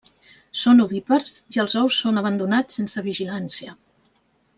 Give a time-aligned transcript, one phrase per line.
[0.59, 3.77] Són ovípars i els ous són abandonats sense vigilància.